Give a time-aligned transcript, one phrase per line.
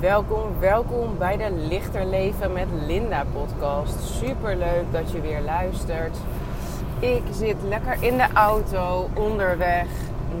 [0.00, 4.02] Welkom, welkom bij de Lichter Leven met Linda podcast.
[4.02, 6.16] Super leuk dat je weer luistert.
[6.98, 9.86] Ik zit lekker in de auto onderweg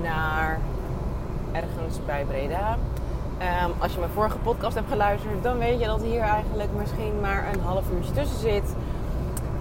[0.02, 0.60] naar
[1.52, 2.78] ergens bij Breda.
[3.64, 7.20] Um, als je mijn vorige podcast hebt geluisterd, dan weet je dat hier eigenlijk misschien
[7.20, 8.74] maar een half uurtje tussen zit.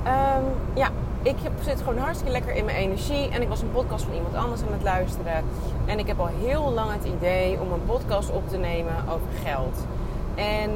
[0.06, 0.44] Um,
[0.74, 0.90] ja,
[1.26, 3.30] ik zit gewoon hartstikke lekker in mijn energie.
[3.30, 5.44] En ik was een podcast van iemand anders aan het luisteren.
[5.86, 9.28] En ik heb al heel lang het idee om een podcast op te nemen over
[9.44, 9.86] geld.
[10.36, 10.70] En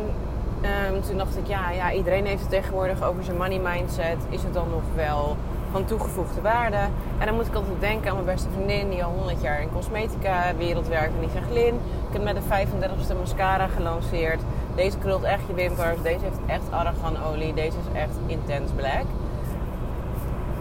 [0.93, 4.17] um, toen dacht ik, ja, ja, iedereen heeft het tegenwoordig over zijn money mindset.
[4.29, 5.37] Is het dan nog wel
[5.71, 6.81] van toegevoegde waarde?
[7.17, 9.71] En dan moet ik altijd denken aan mijn beste vriendin die al 100 jaar in
[9.73, 11.13] cosmetica wereld werkt.
[11.13, 11.75] En die zegt, Lin,
[12.07, 14.41] ik heb met de 35ste mascara gelanceerd.
[14.75, 16.01] Deze krult echt je wimpers.
[16.01, 17.53] Deze heeft echt arganolie.
[17.53, 19.05] Deze is echt intens black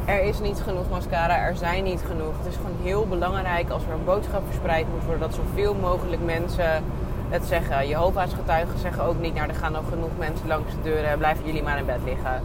[0.08, 2.32] er is niet genoeg mascara, er zijn niet genoeg.
[2.38, 6.24] Het is gewoon heel belangrijk als er een boodschap verspreid moet worden, dat zoveel mogelijk
[6.24, 6.84] mensen
[7.28, 7.88] het zeggen.
[7.88, 11.44] Jehovah's getuigen zeggen ook niet, nou er gaan nog genoeg mensen langs de deuren, blijven
[11.44, 12.42] jullie maar in bed liggen.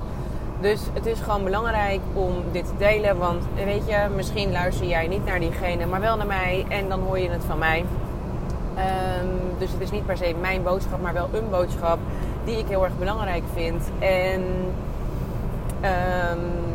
[0.59, 5.07] Dus het is gewoon belangrijk om dit te delen, want weet je, misschien luister jij
[5.07, 7.85] niet naar diegene, maar wel naar mij en dan hoor je het van mij.
[8.77, 11.97] Um, dus het is niet per se mijn boodschap, maar wel een boodschap
[12.43, 13.83] die ik heel erg belangrijk vind.
[13.99, 14.41] En
[15.81, 16.72] um,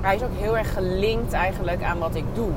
[0.00, 2.50] hij is ook heel erg gelinkt eigenlijk aan wat ik doe.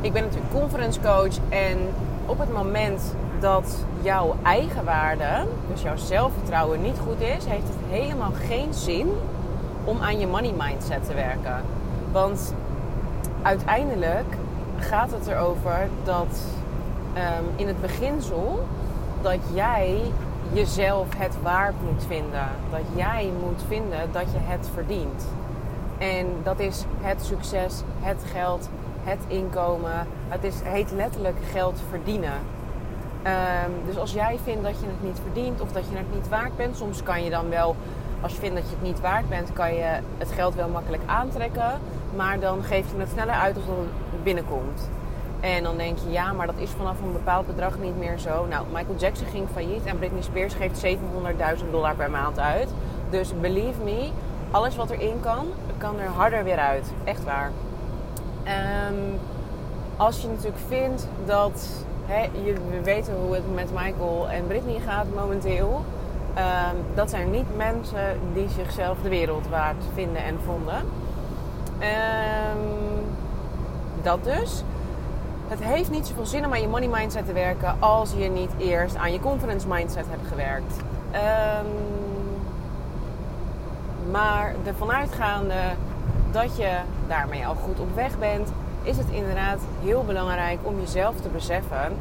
[0.00, 1.78] Ik ben natuurlijk conference coach en
[2.26, 8.32] op het moment dat jouw eigenwaarde, dus jouw zelfvertrouwen niet goed is, heeft het helemaal
[8.46, 9.08] geen zin
[9.84, 11.62] om aan je money mindset te werken.
[12.12, 12.54] Want
[13.42, 14.36] uiteindelijk
[14.78, 16.40] gaat het erover dat
[17.16, 18.66] um, in het beginsel
[19.22, 20.00] dat jij
[20.52, 22.48] jezelf het waard moet vinden.
[22.70, 25.26] Dat jij moet vinden dat je het verdient.
[26.12, 28.68] En dat is het succes, het geld,
[29.02, 30.06] het inkomen.
[30.28, 32.32] Het is, heet letterlijk geld verdienen.
[33.26, 36.28] Um, dus als jij vindt dat je het niet verdient of dat je het niet
[36.28, 37.76] waard bent, soms kan je dan wel,
[38.20, 41.02] als je vindt dat je het niet waard bent, kan je het geld wel makkelijk
[41.06, 41.80] aantrekken.
[42.16, 44.88] Maar dan geef je het sneller uit als het binnenkomt.
[45.40, 48.46] En dan denk je, ja, maar dat is vanaf een bepaald bedrag niet meer zo.
[48.46, 52.68] Nou, Michael Jackson ging failliet en Britney Spears geeft 700.000 dollar per maand uit.
[53.10, 54.10] Dus believe me,
[54.50, 55.46] alles wat erin kan,
[55.84, 56.92] kan er harder weer uit.
[57.04, 57.50] Echt waar.
[58.88, 59.18] Um,
[59.96, 61.68] als je natuurlijk vindt dat...
[62.06, 65.84] Hè, je, we weten hoe het met Michael en Britney gaat momenteel.
[66.36, 70.76] Um, dat zijn niet mensen die zichzelf de wereld waard vinden en vonden.
[71.80, 73.04] Um,
[74.02, 74.62] dat dus.
[75.48, 78.50] Het heeft niet zoveel zin om aan je money mindset te werken als je niet
[78.58, 80.74] eerst aan je conference mindset hebt gewerkt.
[81.12, 82.03] Um,
[84.14, 85.54] maar ervan uitgaande
[86.30, 86.76] dat je
[87.08, 88.52] daarmee al goed op weg bent,
[88.82, 91.96] is het inderdaad heel belangrijk om jezelf te beseffen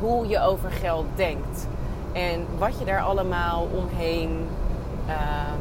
[0.00, 1.68] hoe je over geld denkt.
[2.12, 4.30] En wat je daar allemaal omheen
[5.08, 5.60] um,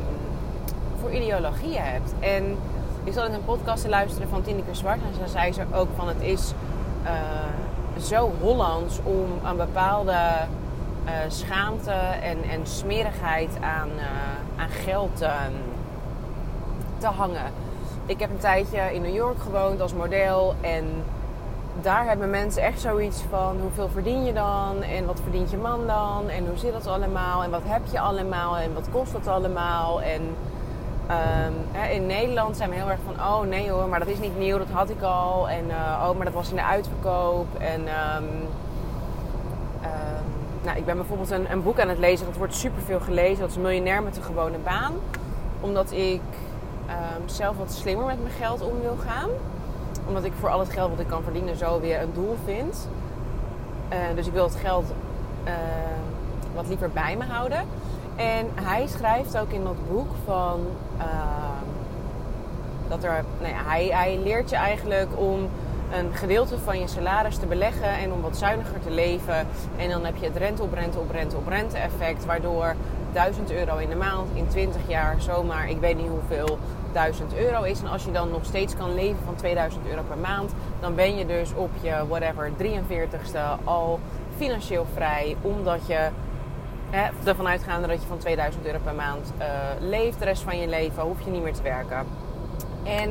[0.99, 2.13] voor ideologieën hebt.
[2.19, 2.57] En
[3.03, 5.89] ik zat in een podcast te luisteren van Tineke Zwart en ze zei ze ook
[5.95, 6.53] van het is
[7.03, 7.11] uh,
[8.03, 10.17] zo Hollands om een bepaalde
[11.05, 11.91] uh, schaamte
[12.21, 14.03] en, en smerigheid aan, uh,
[14.69, 15.55] geld um,
[16.97, 17.51] te hangen.
[18.05, 20.85] Ik heb een tijdje in New York gewoond als model en
[21.81, 24.81] daar hebben mensen echt zoiets van hoeveel verdien je dan?
[24.81, 26.29] En wat verdient je man dan?
[26.29, 27.43] En hoe zit dat allemaal?
[27.43, 28.57] En wat heb je allemaal?
[28.57, 30.01] En wat kost dat allemaal?
[30.01, 30.21] En
[31.11, 31.53] um,
[31.91, 34.57] in Nederland zijn we heel erg van oh nee hoor maar dat is niet nieuw
[34.57, 35.49] dat had ik al.
[35.49, 37.47] En uh, oh maar dat was in de uitverkoop.
[37.59, 38.47] En um,
[40.63, 42.25] nou, ik ben bijvoorbeeld een, een, boek aan het lezen.
[42.25, 43.39] Dat wordt superveel gelezen.
[43.39, 44.93] Dat is Miljonair met een gewone baan.
[45.59, 46.21] Omdat ik
[46.87, 49.29] um, zelf wat slimmer met mijn geld om wil gaan.
[50.07, 52.87] Omdat ik voor al het geld wat ik kan verdienen zo weer een doel vind.
[53.93, 54.85] Uh, dus ik wil het geld
[55.45, 55.51] uh,
[56.55, 57.65] wat liever bij me houden.
[58.15, 60.59] En hij schrijft ook in dat boek van...
[60.97, 61.05] Uh,
[62.87, 63.61] dat er, nou ja,
[63.95, 65.49] hij leert je eigenlijk om
[65.93, 69.47] een gedeelte van je salaris te beleggen en om wat zuiniger te leven.
[69.77, 72.75] En dan heb je het rente op rente op rente op rente effect, waardoor
[73.13, 76.57] 1000 euro in de maand in 20 jaar zomaar, ik weet niet hoeveel,
[76.91, 77.79] 1000 euro is.
[77.79, 81.17] En als je dan nog steeds kan leven van 2000 euro per maand, dan ben
[81.17, 83.99] je dus op je whatever 43ste al
[84.37, 86.07] financieel vrij, omdat je
[86.89, 89.45] hè, ervan uitgaande dat je van 2000 euro per maand uh,
[89.79, 92.05] leeft de rest van je leven, hoef je niet meer te werken.
[92.83, 93.09] En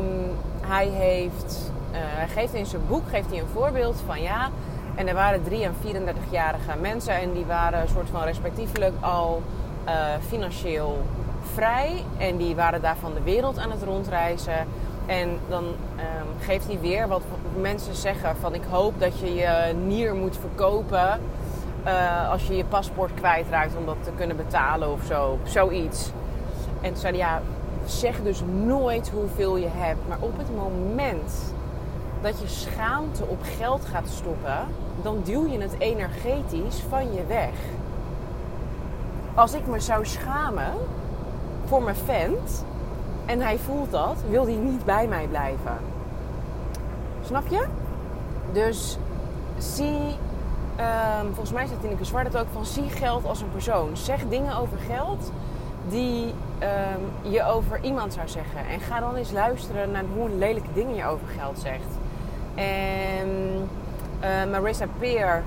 [0.00, 0.36] um,
[0.66, 4.50] hij, heeft, uh, hij geeft in zijn boek geeft hij een voorbeeld van ja.
[4.94, 9.42] En er waren 3 en 34-jarige mensen en die waren soort van respectievelijk al
[9.86, 9.92] uh,
[10.28, 11.02] financieel
[11.54, 12.04] vrij.
[12.18, 14.66] En die waren daar van de wereld aan het rondreizen.
[15.06, 17.22] En dan um, geeft hij weer wat
[17.60, 21.20] mensen zeggen van ik hoop dat je je nier moet verkopen
[21.84, 25.38] eh, als je je paspoort kwijtraakt om dat te kunnen betalen of zo.
[25.42, 26.10] Zoiets.
[26.80, 27.42] En toen zei hij, ja,
[27.86, 30.08] zeg dus nooit hoeveel je hebt.
[30.08, 31.54] Maar op het moment
[32.20, 34.66] dat je schaamte op geld gaat stoppen,
[35.02, 37.54] dan duw je het energetisch van je weg.
[39.34, 40.72] Als ik me zou schamen
[41.64, 42.64] voor mijn vent
[43.26, 45.78] en hij voelt dat, wil hij niet bij mij blijven.
[47.24, 47.66] Snap je?
[48.52, 48.98] Dus
[49.58, 50.16] zie,
[51.20, 53.96] um, volgens mij staat Tineke Zwart het ook van zie geld als een persoon.
[53.96, 55.32] Zeg dingen over geld
[55.88, 58.66] die um, je over iemand zou zeggen.
[58.70, 61.98] En ga dan eens luisteren naar hoe lelijke dingen je over geld zegt.
[62.54, 63.28] En
[64.20, 65.42] uh, Marissa Peer,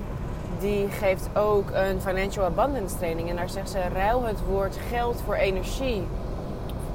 [0.60, 3.28] die geeft ook een financial abundance training.
[3.28, 6.06] En daar zegt ze: ruil het woord geld voor energie.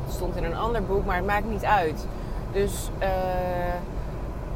[0.05, 2.05] Het stond in een ander boek, maar het maakt niet uit.
[2.51, 3.07] Dus uh,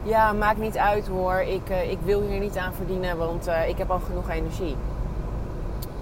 [0.03, 1.35] ja, maakt niet uit hoor.
[1.39, 4.75] Ik, uh, ik wil hier niet aan verdienen, want ik heb al genoeg energie.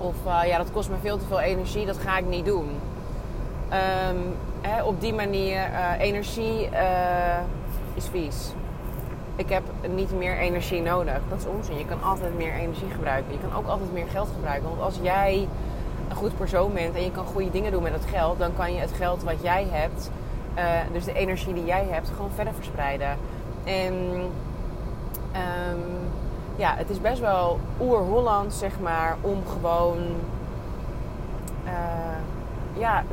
[0.04, 0.16] Of
[0.46, 2.70] ja, dat kost me veel te veel energie, dat ga ik niet doen.
[4.10, 5.70] Um, hè, op die manier,
[6.00, 6.70] energie
[7.94, 8.54] is vies
[9.36, 9.64] ik heb
[9.96, 11.20] niet meer energie nodig.
[11.30, 11.78] Dat is onzin.
[11.78, 13.34] Je kan altijd meer energie gebruiken.
[13.34, 14.70] Je kan ook altijd meer geld gebruiken.
[14.70, 15.48] Want als jij
[16.10, 18.74] een goed persoon bent en je kan goede dingen doen met het geld, dan kan
[18.74, 20.10] je het geld wat jij hebt,
[20.92, 23.18] dus de energie die jij hebt, gewoon verder verspreiden.
[23.64, 23.94] En
[25.36, 25.84] um,
[26.56, 29.98] ja, het is best wel oer-Holland, zeg maar, om gewoon
[31.66, 31.72] uh,
[32.74, 33.04] ja,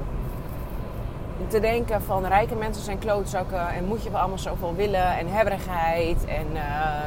[1.49, 5.27] te denken van rijke mensen zijn klootzakken en moet je wel allemaal zoveel willen en
[5.29, 6.25] hebberigheid.
[6.25, 7.07] En uh,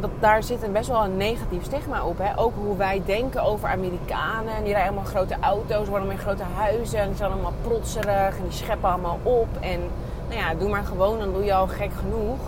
[0.00, 2.18] dat, daar zit een best wel een negatief stigma op.
[2.18, 2.38] Hè?
[2.38, 4.54] Ook hoe wij denken over Amerikanen.
[4.54, 8.36] En die rijden allemaal grote auto's, worden in grote huizen en die zijn allemaal protserig
[8.36, 9.48] en die scheppen allemaal op.
[9.60, 9.80] En
[10.28, 12.38] nou ja, doe maar gewoon, dan doe je al gek genoeg.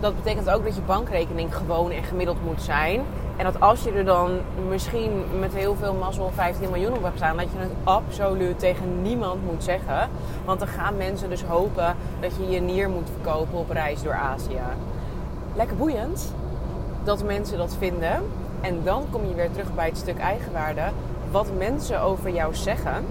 [0.00, 3.00] Dat betekent ook dat je bankrekening gewoon en gemiddeld moet zijn.
[3.36, 4.30] En dat als je er dan
[4.68, 9.02] misschien met heel veel mazzel 15 miljoen op hebt staan, dat je het absoluut tegen
[9.02, 10.08] niemand moet zeggen.
[10.44, 14.14] Want dan gaan mensen dus hopen dat je je nier moet verkopen op reis door
[14.14, 14.60] Azië.
[15.56, 16.32] Lekker boeiend
[17.04, 18.22] dat mensen dat vinden.
[18.60, 20.82] En dan kom je weer terug bij het stuk eigenwaarde.
[21.30, 23.04] Wat mensen over jou zeggen,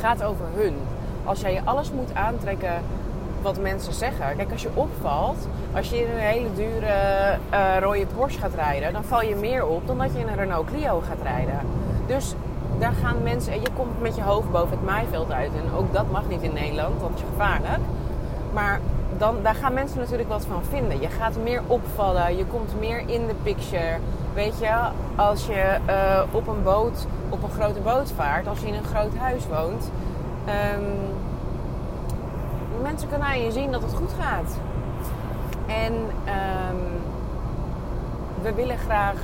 [0.00, 0.74] gaat over hun.
[1.24, 2.82] Als jij je alles moet aantrekken
[3.42, 4.36] wat mensen zeggen.
[4.36, 8.92] Kijk, als je opvalt, als je in een hele dure uh, rode Porsche gaat rijden,
[8.92, 11.60] dan val je meer op dan dat je in een Renault Clio gaat rijden.
[12.06, 12.34] Dus
[12.78, 15.50] daar gaan mensen, en je komt met je hoofd boven het maaiveld uit.
[15.52, 17.82] En ook dat mag niet in Nederland, dat is gevaarlijk.
[18.52, 18.80] Maar
[19.18, 21.00] dan, daar gaan mensen natuurlijk wat van vinden.
[21.00, 23.98] Je gaat meer opvallen, je komt meer in de picture.
[24.34, 24.72] Weet je,
[25.16, 28.84] als je uh, op een boot, op een grote boot vaart, als je in een
[28.84, 29.90] groot huis woont.
[30.76, 30.84] Um,
[32.82, 34.58] mensen kunnen aan je zien dat het goed gaat.
[35.66, 36.80] En um,
[38.42, 39.16] we willen graag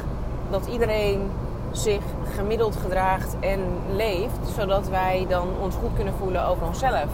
[0.50, 1.30] dat iedereen
[1.70, 2.02] zich
[2.34, 3.60] gemiddeld gedraagt en
[3.94, 7.06] leeft, zodat wij dan ons goed kunnen voelen over onszelf.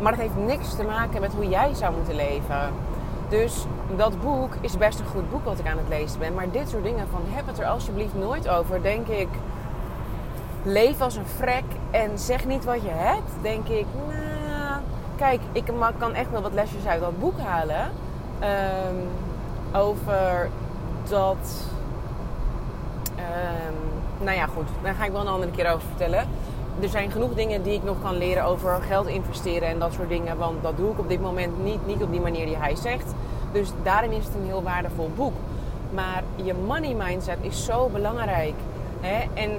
[0.00, 2.72] Maar dat heeft niks te maken met hoe jij zou moeten leven.
[3.28, 3.66] Dus
[3.96, 6.34] dat boek is best een goed boek wat ik aan het lezen ben.
[6.34, 9.28] Maar dit soort dingen van heb het er alsjeblieft nooit over, denk ik.
[10.62, 13.86] Leef als een vrek en zeg niet wat je hebt, denk ik.
[14.06, 14.29] Nou,
[15.20, 15.64] kijk, ik
[15.98, 17.90] kan echt wel wat lesjes uit dat boek halen.
[18.42, 19.08] Um,
[19.80, 20.50] over
[21.08, 21.64] dat.
[23.16, 23.76] Um,
[24.24, 24.66] nou ja, goed.
[24.82, 26.28] Daar ga ik wel een andere keer over vertellen.
[26.80, 30.08] Er zijn genoeg dingen die ik nog kan leren over geld investeren en dat soort
[30.08, 30.36] dingen.
[30.36, 33.14] Want dat doe ik op dit moment niet, niet op die manier die hij zegt.
[33.52, 35.34] Dus daarin is het een heel waardevol boek.
[35.94, 38.54] Maar je money mindset is zo belangrijk.
[39.00, 39.26] Hè?
[39.34, 39.50] En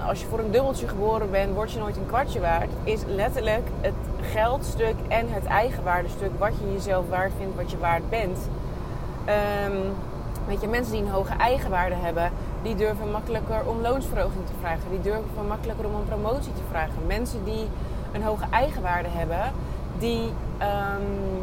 [0.00, 2.70] als je voor een dubbeltje geboren bent, word je nooit een kwartje waard.
[2.84, 6.30] Is letterlijk het geldstuk en het eigenwaardestuk.
[6.38, 8.38] Wat je jezelf waard vindt, wat je waard bent.
[9.68, 9.94] Um,
[10.46, 12.30] weet je, mensen die een hoge eigenwaarde hebben,
[12.62, 14.90] die durven makkelijker om loonsverhoging te vragen.
[14.90, 17.06] Die durven makkelijker om een promotie te vragen.
[17.06, 17.68] Mensen die
[18.12, 19.52] een hoge eigenwaarde hebben,
[19.98, 21.42] die um,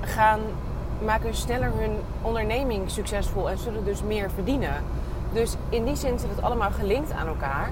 [0.00, 0.40] gaan,
[1.04, 4.74] maken sneller hun onderneming succesvol en zullen dus meer verdienen.
[5.32, 7.70] Dus in die zin zit het allemaal gelinkt aan elkaar.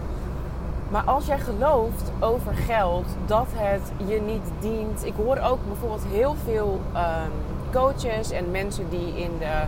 [0.88, 5.04] Maar als jij gelooft over geld dat het je niet dient.
[5.04, 7.32] Ik hoor ook bijvoorbeeld heel veel um,
[7.72, 9.62] coaches en mensen die in de, uh,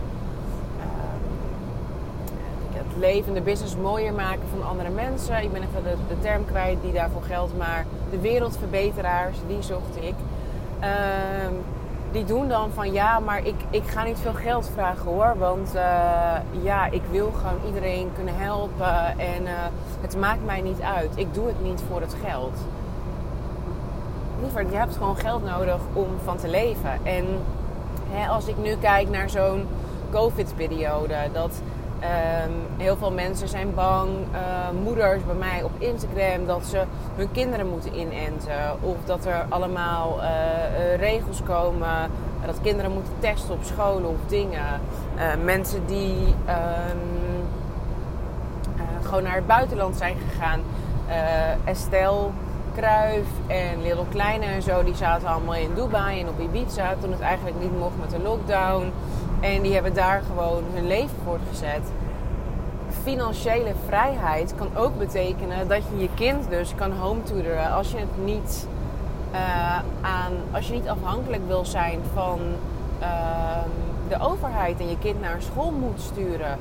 [2.73, 5.43] het leven, de business mooier maken van andere mensen.
[5.43, 9.95] Ik ben even de, de term kwijt die daarvoor geldt, maar de wereldverbeteraars, die zocht
[9.95, 10.15] ik.
[11.47, 11.63] Um,
[12.11, 15.35] die doen dan van ja, maar ik, ik ga niet veel geld vragen hoor.
[15.37, 15.81] Want uh,
[16.61, 19.19] ja, ik wil gewoon iedereen kunnen helpen.
[19.19, 19.49] En uh,
[20.01, 21.09] het maakt mij niet uit.
[21.15, 22.57] Ik doe het niet voor het geld.
[24.41, 27.05] Liever, je hebt gewoon geld nodig om van te leven.
[27.05, 27.25] En
[28.09, 29.67] hè, als ik nu kijk naar zo'n
[30.11, 31.61] COVID-periode, dat
[31.99, 34.39] Ehm, heel veel mensen zijn bang, eh,
[34.83, 36.83] moeders bij mij op Instagram, dat ze
[37.15, 38.81] hun kinderen moeten inenten.
[38.81, 42.11] Of dat er allemaal eh, eh, regels komen,
[42.45, 44.81] dat kinderen moeten testen op scholen of dingen.
[45.43, 46.97] mensen die ehm,
[49.03, 50.59] gewoon naar het buitenland zijn gegaan.
[51.63, 52.27] Estelle
[52.75, 57.11] Kruif en Little Kleine en zo, die zaten allemaal in Dubai en op Ibiza toen
[57.11, 58.91] het eigenlijk niet mocht met de lockdown.
[59.39, 61.91] En die hebben daar gewoon hun leven voortgezet.
[63.03, 67.97] Financiële vrijheid kan ook betekenen dat je je kind dus kan home tutoren als je
[67.97, 68.67] het niet
[69.31, 72.39] uh, aan, als je niet afhankelijk wil zijn van
[73.01, 73.07] uh,
[74.09, 76.57] de overheid en je kind naar school moet sturen.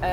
[0.00, 0.08] Uh,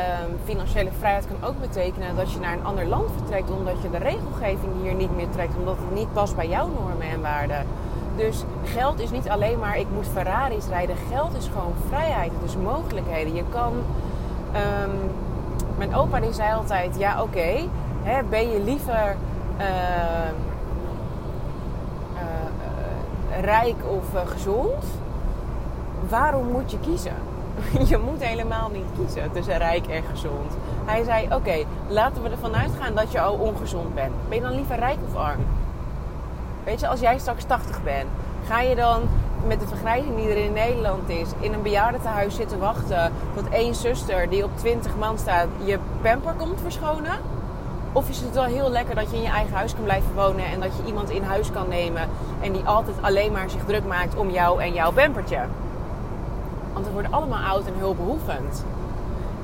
[0.45, 3.97] financiële vrijheid kan ook betekenen dat je naar een ander land vertrekt omdat je de
[3.97, 7.65] regelgeving hier niet meer trekt, omdat het niet past bij jouw normen en waarden.
[8.19, 10.95] Dus geld is niet alleen maar ik moet Ferraris rijden.
[11.11, 12.31] Geld is gewoon vrijheid.
[12.31, 13.35] Het is mogelijkheden.
[13.35, 13.73] Je kan.
[13.73, 15.11] Um,
[15.77, 17.55] mijn opa die zei altijd: ja, oké,
[18.29, 19.15] ben je liever
[19.59, 19.65] uh,
[22.15, 24.83] uh, rijk of gezond?
[26.09, 27.15] Waarom moet je kiezen?
[27.91, 30.57] je moet helemaal niet kiezen tussen rijk en gezond.
[30.85, 34.13] Hij zei: Oké, laten we ervan uitgaan dat je al ongezond bent.
[34.27, 35.45] Ben je dan liever rijk of arm?
[36.69, 38.09] Weet je, als jij straks 80 bent,
[38.47, 39.01] ga je dan
[39.47, 43.75] met de vergrijzing die er in Nederland is, in een bejaardentehuis zitten wachten tot één
[43.75, 47.19] zuster die op 20 man staat je pamper komt verschonen?
[47.91, 50.45] Of is het wel heel lekker dat je in je eigen huis kan blijven wonen
[50.45, 52.09] en dat je iemand in huis kan nemen
[52.41, 55.39] en die altijd alleen maar zich druk maakt om jou en jouw pampertje?
[56.73, 58.65] Want we worden allemaal oud en hulpbehoevend.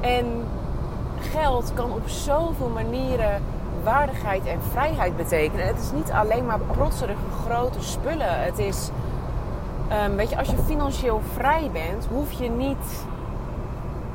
[0.01, 0.25] En
[1.31, 3.41] geld kan op zoveel manieren
[3.85, 5.67] waardigheid en vrijheid betekenen.
[5.67, 8.43] Het is niet alleen maar protserige grote spullen.
[8.43, 8.89] Het is,
[10.07, 13.05] um, weet je, als je financieel vrij bent, hoef je niet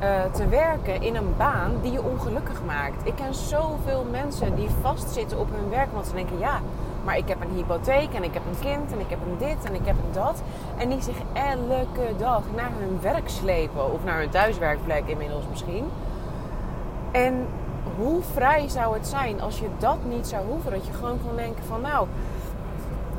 [0.01, 3.07] uh, te werken in een baan die je ongelukkig maakt.
[3.07, 6.59] Ik ken zoveel mensen die vastzitten op hun werk, want ze denken, ja,
[7.03, 9.63] maar ik heb een hypotheek en ik heb een kind en ik heb een dit
[9.63, 10.41] en ik heb een dat.
[10.77, 15.85] En die zich elke dag naar hun werk slepen of naar hun thuiswerkplek inmiddels misschien.
[17.11, 17.47] En
[18.01, 20.71] hoe vrij zou het zijn als je dat niet zou hoeven?
[20.71, 22.07] Dat je gewoon kan denken van nou,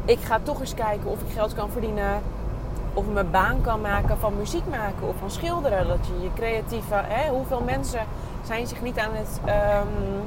[0.05, 2.23] ik ga toch eens kijken of ik geld kan verdienen.
[2.95, 5.89] Of ik mijn baan kan maken van muziek maken of van schilderen.
[5.89, 6.95] Dat je je creatieve...
[6.95, 8.01] Hè, hoeveel mensen
[8.45, 10.23] zijn zich niet aan het um,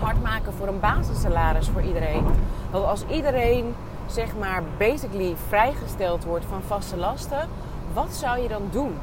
[0.00, 2.26] hard maken voor een basissalaris voor iedereen?
[2.70, 3.74] Want als iedereen
[4.06, 7.48] zeg maar basically vrijgesteld wordt van vaste lasten...
[7.92, 8.98] Wat zou je dan doen?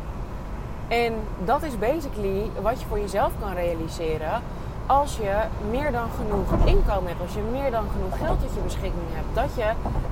[0.88, 1.14] En
[1.44, 4.42] dat is basically wat je voor jezelf kan realiseren
[4.86, 5.34] als je
[5.70, 9.28] meer dan genoeg inkomen hebt, als je meer dan genoeg geld tot je beschikking hebt,
[9.34, 9.72] dat je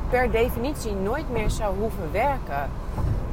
[0.09, 2.69] per definitie nooit meer zou hoeven werken.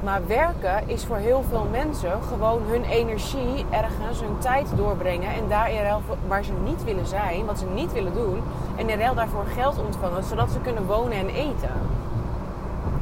[0.04, 5.48] Maar werken is voor heel veel mensen gewoon hun energie ergens, hun tijd doorbrengen en
[5.48, 8.42] daar in ruil waar ze niet willen zijn, wat ze niet willen doen,
[8.76, 11.72] en in ruil daarvoor geld ontvangen, zodat ze kunnen wonen en eten.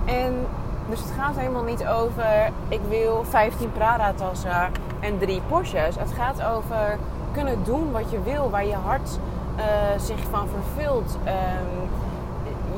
[0.05, 0.47] En
[0.89, 5.97] dus het gaat helemaal niet over ik wil 15 Prada-tassen en drie Porsches.
[5.99, 6.99] Het gaat over
[7.33, 9.19] kunnen doen wat je wil, waar je hart
[9.57, 9.65] uh,
[10.01, 11.19] zich van vervult.
[11.27, 11.89] Um,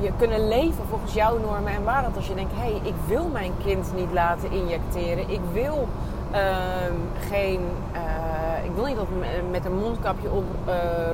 [0.02, 2.14] je kunnen leven volgens jouw normen en waarden.
[2.14, 5.30] Als je denkt, hé, hey, ik wil mijn kind niet laten injecteren.
[5.30, 5.88] Ik wil
[6.34, 6.96] um,
[7.28, 7.60] geen...
[7.92, 9.06] Uh, ik wil niet dat
[9.50, 10.44] met een mondkapje op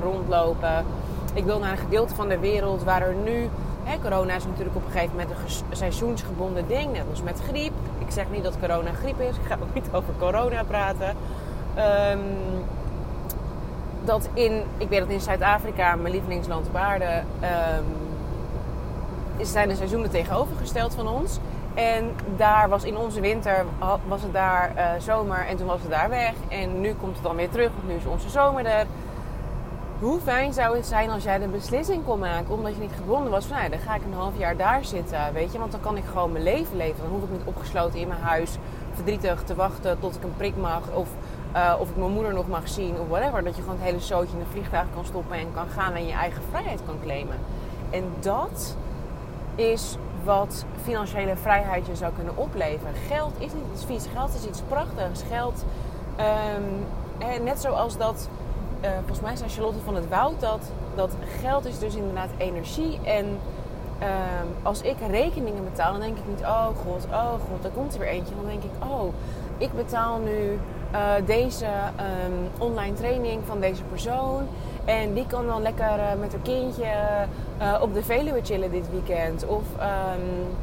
[0.01, 0.85] rondlopen.
[1.33, 3.49] Ik wil naar een gedeelte van de wereld waar er nu
[4.01, 5.35] corona is natuurlijk op een gegeven moment
[5.69, 7.73] een seizoensgebonden ding, net als met griep.
[7.97, 11.15] Ik zeg niet dat corona griep is, ik ga ook niet over corona praten.
[12.11, 12.21] Um,
[14.05, 17.85] dat in, ik weet dat in Zuid-Afrika, mijn lievelingsland op aarde, um,
[19.45, 21.39] zijn de seizoenen tegenovergesteld van ons.
[21.73, 23.65] En daar was in onze winter,
[24.07, 26.33] was het daar uh, zomer en toen was het daar weg.
[26.47, 28.85] En nu komt het dan weer terug, nu is onze zomer er.
[29.99, 33.31] Hoe fijn zou het zijn als jij de beslissing kon maken, omdat je niet gebonden
[33.31, 35.81] was van, nou, dan ga ik een half jaar daar zitten, weet je, want dan
[35.81, 37.01] kan ik gewoon mijn leven leven.
[37.01, 38.57] Dan hoef ik niet opgesloten in mijn huis,
[38.93, 41.07] verdrietig te wachten tot ik een prik mag of,
[41.55, 43.43] uh, of ik mijn moeder nog mag zien of whatever.
[43.43, 46.05] Dat je gewoon het hele zootje in een vliegtuig kan stoppen en kan gaan en
[46.05, 47.37] je eigen vrijheid kan claimen.
[47.89, 48.75] En dat
[49.55, 52.93] is wat financiële vrijheid je zou kunnen opleveren.
[53.07, 55.23] Geld is niet iets vies, geld is iets prachtigs.
[55.29, 55.65] Geld,
[56.19, 58.29] um, net zoals dat
[58.81, 62.99] uh, volgens mij zei Charlotte van het Woud dat, dat geld is dus inderdaad energie.
[63.03, 63.25] En
[64.01, 64.07] uh,
[64.63, 67.99] als ik rekeningen betaal, dan denk ik niet, oh god, oh god, daar komt er
[67.99, 68.35] weer eentje.
[68.35, 69.13] Dan denk ik, oh,
[69.57, 70.59] ik betaal nu
[70.93, 74.47] uh, deze um, online training van deze persoon.
[74.85, 76.91] En die kan dan lekker uh, met haar kindje
[77.81, 79.45] op de Veluwe chillen dit weekend.
[79.45, 80.55] Of um,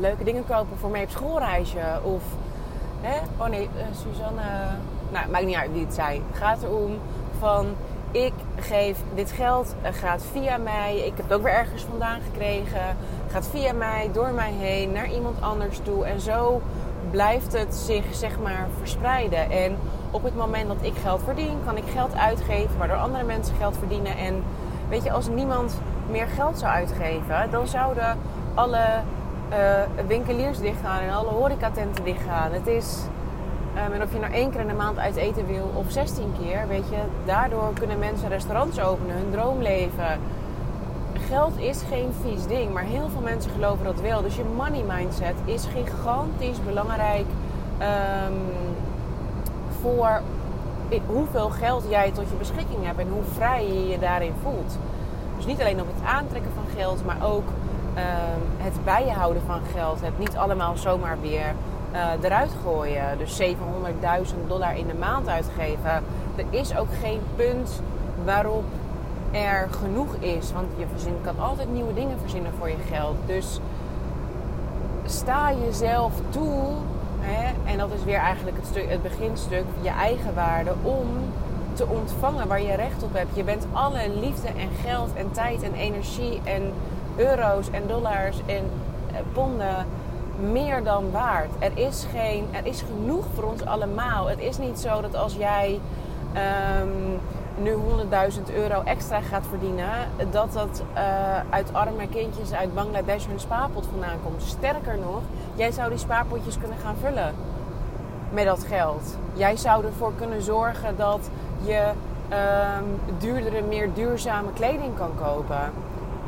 [0.00, 2.00] leuke dingen kopen voor mee op schoolreisje.
[2.02, 2.22] Of,
[3.00, 3.18] hè?
[3.38, 4.42] oh nee, Suzanne
[5.12, 6.22] nou, maakt niet uit wie het zei.
[6.30, 6.98] Het gaat erom
[7.38, 7.66] van
[8.10, 10.96] ik geef dit geld, uh, gaat via mij.
[10.96, 12.96] Ik heb het ook weer ergens vandaan gekregen.
[13.30, 16.04] Gaat via mij, door mij heen, naar iemand anders toe.
[16.04, 16.62] En zo
[17.10, 19.50] blijft het zich zeg maar verspreiden.
[19.50, 19.76] En
[20.10, 23.76] op het moment dat ik geld verdien, kan ik geld uitgeven, waardoor andere mensen geld
[23.76, 24.16] verdienen.
[24.16, 24.42] En
[24.88, 28.18] weet je, als niemand meer geld zou uitgeven, dan zouden
[28.54, 28.84] alle
[29.50, 32.52] uh, winkeliers dichtgaan en alle horecatenten dichtgaan.
[32.52, 32.98] Het is,
[33.76, 36.32] um, en of je nou één keer in de maand uit eten wil of 16
[36.40, 40.20] keer, weet je, daardoor kunnen mensen restaurants openen, hun droom leven.
[41.28, 44.22] Geld is geen vies ding, maar heel veel mensen geloven dat wel.
[44.22, 47.26] Dus je money mindset is gigantisch belangrijk
[47.80, 48.38] um,
[49.80, 50.20] voor
[51.06, 54.78] hoeveel geld jij tot je beschikking hebt en hoe vrij je je daarin voelt.
[55.36, 57.48] Dus niet alleen op het aantrekken van geld, maar ook
[57.96, 60.00] um, het bijhouden van geld.
[60.00, 61.54] Het niet allemaal zomaar weer
[61.92, 63.18] uh, eruit gooien.
[63.18, 66.02] Dus 700.000 dollar in de maand uitgeven.
[66.36, 67.82] Er is ook geen punt
[68.24, 68.64] waarop
[69.30, 70.52] er genoeg is.
[70.52, 73.16] Want je verzin, kan altijd nieuwe dingen verzinnen voor je geld.
[73.26, 73.60] Dus
[75.04, 76.72] sta jezelf toe.
[77.20, 79.64] Hè, en dat is weer eigenlijk het, het beginstuk.
[79.80, 81.06] Je eigen waarde om
[81.72, 83.36] te ontvangen waar je recht op hebt.
[83.36, 86.72] Je bent alle liefde en geld en tijd en energie en
[87.16, 88.64] euro's en dollars en
[89.12, 89.86] eh, ponden
[90.40, 91.50] meer dan waard.
[91.58, 94.28] Er is, geen, er is genoeg voor ons allemaal.
[94.28, 95.80] Het is niet zo dat als jij
[96.82, 97.20] um,
[97.62, 99.90] nu 100.000 euro extra gaat verdienen,
[100.30, 101.00] dat dat uh,
[101.50, 104.42] uit arme kindjes uit Bangladesh hun spaarpot vandaan komt.
[104.42, 105.20] Sterker nog,
[105.54, 107.34] jij zou die spaarpotjes kunnen gaan vullen
[108.30, 109.16] met dat geld.
[109.32, 111.30] Jij zou ervoor kunnen zorgen dat
[111.62, 111.90] je
[112.30, 115.72] um, duurdere, meer duurzame kleding kan kopen.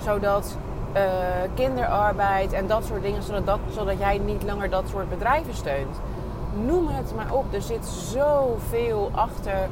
[0.05, 0.57] Zodat
[0.95, 1.01] uh,
[1.55, 6.01] kinderarbeid en dat soort dingen, zodat, dat, zodat jij niet langer dat soort bedrijven steunt.
[6.65, 7.55] Noem het maar op.
[7.55, 9.69] Er zit zoveel achter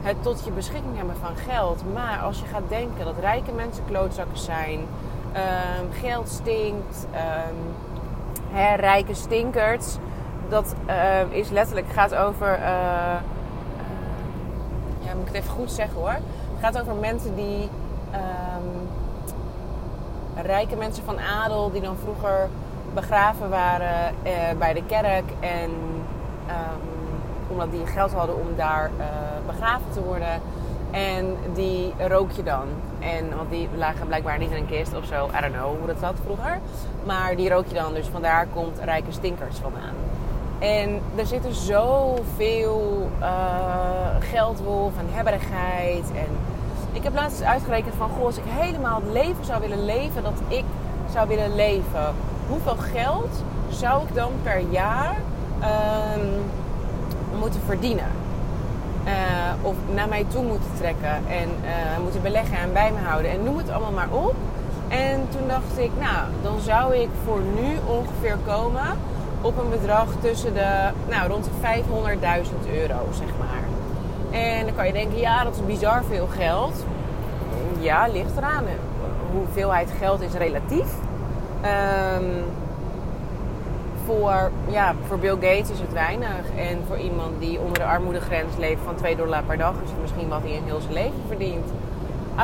[0.00, 1.82] het tot je beschikking hebben van geld.
[1.94, 7.56] Maar als je gaat denken dat rijke mensen klootzakken zijn, um, geld stinkt, um,
[8.50, 9.96] hè, rijke stinkers,
[10.48, 12.58] dat uh, is letterlijk gaat over.
[12.58, 12.64] Uh,
[15.00, 16.10] ja, moet ik het even goed zeggen hoor.
[16.10, 17.68] Het gaat over mensen die
[20.42, 22.48] rijke mensen van adel die dan vroeger
[22.94, 25.24] begraven waren eh, bij de kerk.
[25.40, 25.70] En
[26.48, 26.88] um,
[27.48, 29.06] omdat die geld hadden om daar uh,
[29.46, 30.40] begraven te worden.
[30.90, 32.66] En die rook je dan.
[32.98, 35.26] En, want die lagen blijkbaar niet in een kist of zo.
[35.26, 36.58] I don't know hoe dat zat vroeger.
[37.04, 37.94] Maar die rook je dan.
[37.94, 39.94] Dus vandaar komt rijke stinkers vandaan.
[40.58, 43.26] En er zitten zoveel uh,
[44.18, 46.36] geldwolf en hebberigheid en
[46.92, 50.40] ik heb laatst uitgerekend van, goh, als ik helemaal het leven zou willen leven dat
[50.48, 50.64] ik
[51.12, 52.14] zou willen leven,
[52.48, 55.16] hoeveel geld zou ik dan per jaar
[56.16, 56.28] um,
[57.38, 58.10] moeten verdienen?
[59.04, 59.12] Uh,
[59.62, 63.30] of naar mij toe moeten trekken en uh, moeten beleggen en bij me houden.
[63.30, 64.34] En noem het allemaal maar op.
[64.88, 68.98] En toen dacht ik, nou, dan zou ik voor nu ongeveer komen
[69.40, 73.62] op een bedrag tussen de, nou, rond de 500.000 euro, zeg maar.
[74.30, 76.84] En dan kan je denken, ja, dat is bizar veel geld.
[77.78, 78.64] Ja, ligt eraan.
[79.32, 80.88] Hoeveelheid geld is relatief.
[82.16, 82.44] Um,
[84.04, 86.44] voor, ja, voor Bill Gates is het weinig.
[86.56, 89.74] En voor iemand die onder de armoedegrens leeft van 2 dollar per dag...
[89.84, 91.66] is het misschien wat hij in heel zijn leven verdient.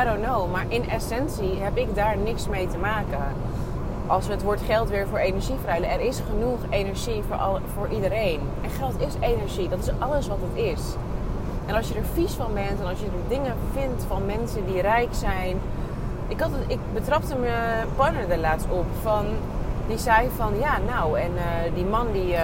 [0.01, 0.53] I don't know.
[0.53, 3.25] Maar in essentie heb ik daar niks mee te maken.
[4.07, 5.91] Als we het woord geld weer voor energie verruilen...
[5.91, 8.41] er is genoeg energie voor, al, voor iedereen.
[8.63, 9.69] En geld is energie.
[9.69, 10.81] Dat is alles wat het is.
[11.67, 14.81] En als je er vies van bent en als je dingen vindt van mensen die
[14.81, 15.57] rijk zijn.
[16.29, 19.25] Ik, had het, ik betrapte mijn partner er laatst op van.
[19.87, 22.41] Die zei van ja, nou, en uh, die man die uh,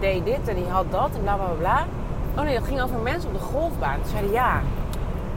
[0.00, 1.84] deed dit en die had dat en bla bla bla.
[2.36, 4.00] Oh nee, dat ging over mensen op de golfbaan.
[4.00, 4.60] Toen zeiden ja,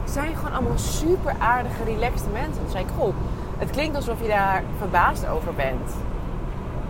[0.02, 2.62] het zijn gewoon allemaal super aardige, relaxte mensen.
[2.62, 3.14] Toen zei ik, goh,
[3.58, 5.94] het klinkt alsof je daar verbaasd over bent.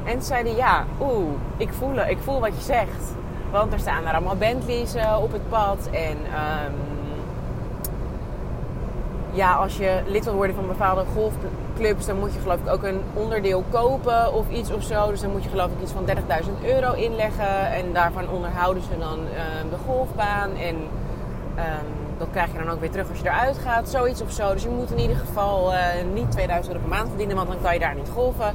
[0.04, 3.12] En zeiden ja, oeh, ik voel, ik voel wat je zegt.
[3.50, 5.88] Want er staan er allemaal Bentleys uh, op het pad.
[5.92, 6.74] En um,
[9.30, 12.82] ja, als je lid wil worden van bepaalde golfclubs, dan moet je geloof ik ook
[12.82, 15.10] een onderdeel kopen of iets of zo.
[15.10, 16.14] Dus dan moet je geloof ik iets van 30.000
[16.64, 17.72] euro inleggen.
[17.72, 20.50] En daarvan onderhouden ze dan uh, de golfbaan.
[20.56, 23.88] En um, dat krijg je dan ook weer terug als je eruit gaat.
[23.88, 24.52] Zoiets of zo.
[24.52, 25.78] Dus je moet in ieder geval uh,
[26.14, 28.54] niet 2000 euro per maand verdienen, want dan kan je daar niet golven.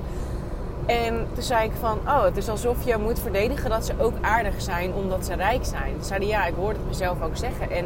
[0.86, 4.13] En toen zei ik van, oh, het is alsof je moet verdedigen dat ze ook
[4.22, 5.93] aardig zijn omdat ze rijk zijn.
[5.93, 7.72] Toen zeiden ja, ik hoorde het mezelf ook zeggen.
[7.72, 7.86] En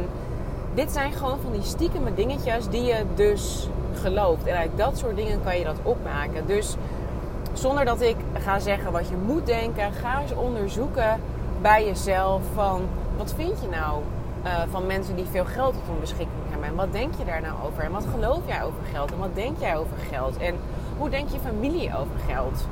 [0.74, 4.46] dit zijn gewoon van die stiekeme dingetjes die je dus gelooft.
[4.46, 6.46] En uit dat soort dingen kan je dat opmaken.
[6.46, 6.76] Dus
[7.52, 11.20] zonder dat ik ga zeggen wat je moet denken, ga eens onderzoeken
[11.62, 12.82] bij jezelf van,
[13.16, 14.02] wat vind je nou?
[14.70, 16.68] van mensen die veel geld tot hun beschikking hebben.
[16.68, 17.82] En wat denk je daar nou over?
[17.82, 19.12] En wat geloof jij over geld?
[19.12, 20.36] En wat denk jij over geld?
[20.36, 20.54] En
[20.98, 22.66] hoe denkt je familie over geld?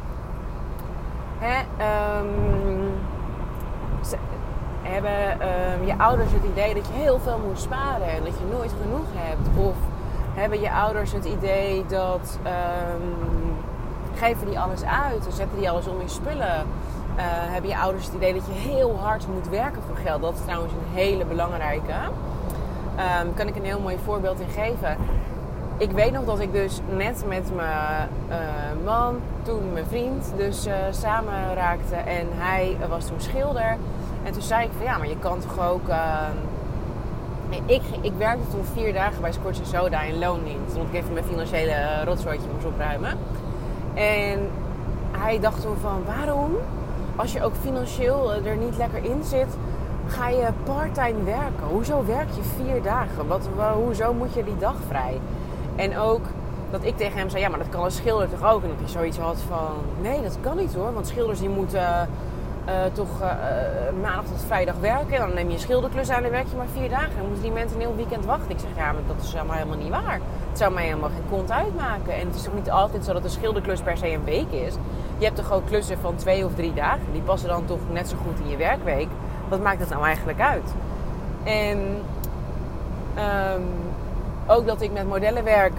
[1.46, 1.58] Hè,
[2.18, 2.92] um,
[4.82, 8.56] hebben ehm, je ouders het idee dat je heel veel moet sparen en dat je
[8.56, 9.66] nooit genoeg hebt?
[9.68, 9.74] Of
[10.34, 13.56] hebben je ouders het idee dat um,
[14.14, 16.66] geven die alles uit en zetten die alles om in spullen?
[17.16, 20.22] Uh, hebben je ouders het idee dat je heel hard moet werken voor geld?
[20.22, 21.94] Dat is trouwens een hele belangrijke.
[23.22, 24.96] Um, kan ik een heel mooi voorbeeld in geven.
[25.78, 28.36] Ik weet nog dat ik dus net met mijn uh,
[28.84, 31.94] man, toen mijn vriend, dus uh, samen raakte.
[31.94, 33.76] En hij was toen schilder.
[34.22, 35.88] En toen zei ik van ja, maar je kan toch ook...
[35.88, 36.28] Uh,
[37.66, 40.74] ik, ik werkte toen vier dagen bij Scotch Soda in loondienst.
[40.74, 43.18] Omdat ik even mijn financiële rotzooitje moest opruimen.
[43.94, 44.48] En
[45.10, 46.50] hij dacht toen van waarom,
[47.16, 49.56] als je ook financieel er niet lekker in zit,
[50.06, 51.66] ga je parttime werken?
[51.70, 53.26] Hoezo werk je vier dagen?
[53.26, 55.20] Wat, hoezo moet je die dag vrij?
[55.76, 56.24] En ook
[56.70, 58.62] dat ik tegen hem zei, ja, maar dat kan een schilder toch ook?
[58.62, 60.92] En dat hij zoiets had van, nee, dat kan niet hoor.
[60.92, 62.08] Want schilders die moeten
[62.68, 63.28] uh, toch uh,
[64.02, 65.14] maandag tot vrijdag werken.
[65.14, 67.16] En dan neem je een schilderklus aan en werk je maar vier dagen.
[67.16, 68.50] Dan moeten die mensen een heel weekend wachten.
[68.50, 70.20] Ik zeg, ja, maar dat is helemaal, helemaal niet waar.
[70.48, 72.14] Het zou mij helemaal geen kont uitmaken.
[72.14, 74.74] En het is toch niet altijd zo dat een schilderklus per se een week is.
[75.18, 77.12] Je hebt toch ook klussen van twee of drie dagen.
[77.12, 79.08] Die passen dan toch net zo goed in je werkweek.
[79.48, 80.74] Wat maakt het nou eigenlijk uit?
[81.44, 81.78] En
[83.54, 83.64] um,
[84.46, 85.72] ook dat ik met modellen werk.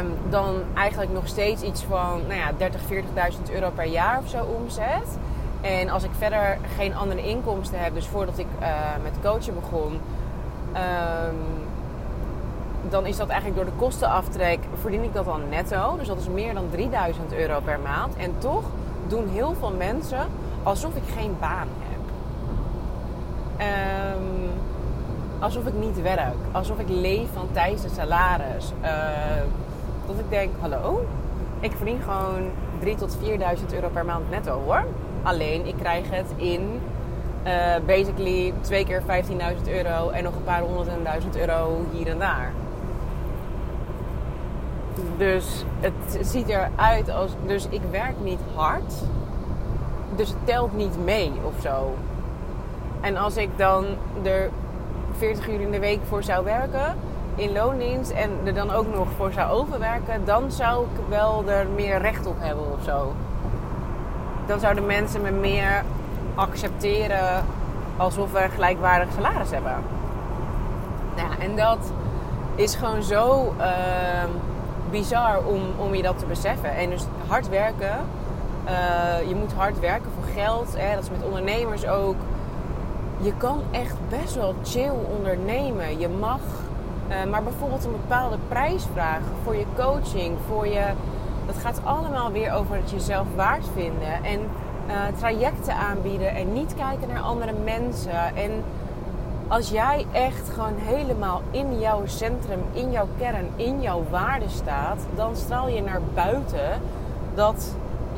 [0.00, 4.28] Um, dan eigenlijk nog steeds iets van nou ja, 30, 40.000 euro per jaar of
[4.28, 5.18] zo omzet.
[5.60, 8.68] En als ik verder geen andere inkomsten heb, dus voordat ik uh,
[9.02, 11.36] met coachen begon, um,
[12.88, 15.96] dan is dat eigenlijk door de kostenaftrek verdien ik dat dan netto.
[15.96, 18.16] Dus dat is meer dan 3000 euro per maand.
[18.16, 18.64] En toch
[19.06, 20.26] doen heel veel mensen
[20.62, 22.00] alsof ik geen baan heb.
[24.16, 24.50] Um,
[25.44, 26.34] alsof ik niet werk.
[26.52, 28.72] Alsof ik leef van tijdens salaris.
[28.82, 28.88] Uh,
[30.06, 31.06] dat ik denk, hallo,
[31.60, 33.26] ik verdien gewoon 3 tot 4.000
[33.74, 34.84] euro per maand netto hoor.
[35.22, 36.80] Alleen ik krijg het in
[37.46, 39.06] uh, basically twee keer 15.000
[39.68, 42.52] euro en nog een paar honderdduizend euro hier en daar.
[45.16, 47.30] Dus het ziet eruit als.
[47.46, 48.94] Dus ik werk niet hard.
[50.16, 51.94] Dus het telt niet mee of zo.
[53.00, 53.84] En als ik dan
[54.22, 54.50] er
[55.18, 56.96] 40 uur in de week voor zou werken
[57.34, 61.66] in loondienst en er dan ook nog voor zou overwerken, dan zou ik wel er
[61.74, 63.14] meer recht op hebben of zo.
[64.46, 65.84] Dan zouden mensen me meer
[66.34, 67.44] accepteren
[67.96, 69.72] alsof we gelijkwaardig salaris hebben.
[71.16, 71.92] Nou ja, en dat
[72.54, 73.66] is gewoon zo uh,
[74.90, 76.76] bizar om, om je dat te beseffen.
[76.76, 77.98] En dus hard werken.
[78.64, 80.74] Uh, je moet hard werken voor geld.
[80.76, 82.16] Hè, dat is met ondernemers ook
[83.20, 85.98] je kan echt best wel chill ondernemen.
[85.98, 86.40] Je mag
[87.08, 90.84] uh, maar bijvoorbeeld een bepaalde prijs vragen voor je coaching, voor je.
[91.46, 94.40] Dat gaat allemaal weer over het jezelf waard vinden en
[94.86, 98.36] uh, trajecten aanbieden en niet kijken naar andere mensen.
[98.36, 98.50] En
[99.48, 105.06] als jij echt gewoon helemaal in jouw centrum, in jouw kern, in jouw waarde staat,
[105.14, 106.80] dan straal je naar buiten
[107.34, 107.74] dat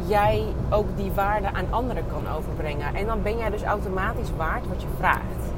[0.07, 2.95] jij ook die waarde aan anderen kan overbrengen.
[2.95, 5.53] En dan ben jij dus automatisch waard wat je vraagt.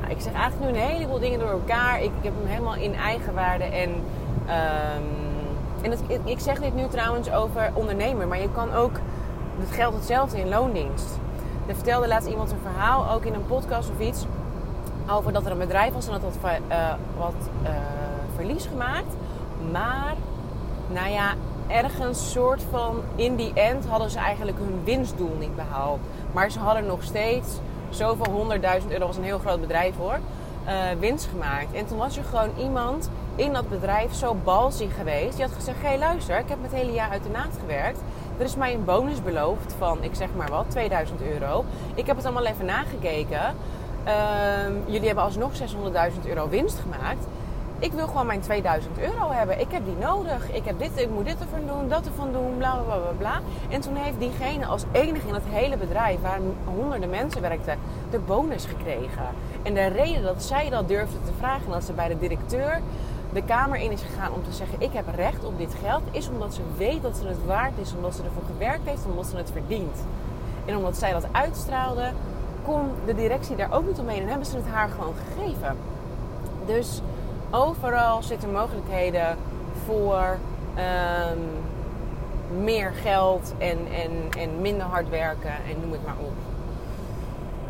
[0.00, 2.02] Nou, ik zeg eigenlijk nu een heleboel dingen door elkaar.
[2.02, 3.64] Ik, heb hem helemaal in eigenwaarde.
[3.64, 5.04] En, um,
[5.82, 8.28] en ik zeg dit nu trouwens over ondernemer.
[8.28, 8.92] Maar je kan ook,
[9.58, 11.18] dat geldt hetzelfde in loondienst.
[11.66, 14.26] Er vertelde laatst iemand een verhaal, ook in een podcast of iets,
[15.10, 17.70] over dat er een bedrijf was en dat had uh, wat uh,
[18.34, 19.14] verlies gemaakt.
[19.72, 20.14] Maar,
[20.88, 21.34] nou ja,
[21.70, 26.00] ergens soort van in die end hadden ze eigenlijk hun winstdoel niet behaald.
[26.32, 27.48] Maar ze hadden nog steeds
[27.90, 30.18] zoveel honderdduizend euro, was een heel groot bedrijf hoor,
[30.66, 31.72] uh, winst gemaakt.
[31.72, 35.36] En toen was er gewoon iemand in dat bedrijf zo balsy geweest.
[35.36, 38.00] Die had gezegd, hé hey, luister, ik heb het hele jaar uit de naad gewerkt.
[38.38, 41.64] Er is mij een bonus beloofd van, ik zeg maar wat, 2000 euro.
[41.94, 43.54] Ik heb het allemaal even nagekeken.
[44.06, 44.12] Uh,
[44.86, 47.26] jullie hebben alsnog 600.000 euro winst gemaakt.
[47.80, 49.60] Ik wil gewoon mijn 2000 euro hebben.
[49.60, 50.52] Ik heb die nodig.
[50.52, 53.40] Ik, heb dit, ik moet dit ervan doen, dat ervan doen, bla bla bla bla.
[53.68, 57.78] En toen heeft diegene als enige in het hele bedrijf, waar honderden mensen werkten,
[58.10, 59.24] de bonus gekregen.
[59.62, 62.80] En de reden dat zij dat durfde te vragen, dat ze bij de directeur
[63.32, 66.28] de kamer in is gegaan om te zeggen: Ik heb recht op dit geld, is
[66.28, 69.36] omdat ze weet dat ze het waard is, omdat ze ervoor gewerkt heeft, omdat ze
[69.36, 69.96] het verdient.
[70.64, 72.10] En omdat zij dat uitstraalde,
[72.62, 75.76] kon de directie daar ook niet omheen en hebben ze het haar gewoon gegeven.
[76.66, 77.00] Dus
[77.50, 79.36] overal zitten mogelijkheden
[79.84, 80.38] voor
[80.76, 81.48] um,
[82.62, 86.32] meer geld en, en, en minder hard werken en noem het maar op.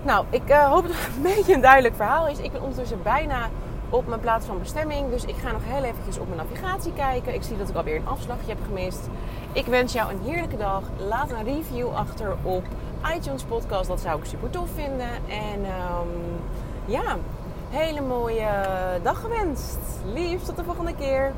[0.03, 2.39] Nou, ik uh, hoop dat het een beetje een duidelijk verhaal is.
[2.39, 3.49] Ik ben ondertussen bijna
[3.91, 5.11] op mijn plaats van bestemming.
[5.11, 7.35] Dus ik ga nog heel eventjes op mijn navigatie kijken.
[7.35, 9.09] Ik zie dat ik alweer een afslagje heb gemist.
[9.53, 10.83] Ik wens jou een heerlijke dag.
[11.09, 12.65] Laat een review achter op
[13.17, 13.89] iTunes podcast.
[13.89, 15.11] Dat zou ik super tof vinden.
[15.29, 16.41] En um,
[16.85, 17.17] ja,
[17.71, 18.51] hele mooie
[19.03, 19.79] dag gewenst.
[20.15, 21.33] Liefst tot de volgende keer.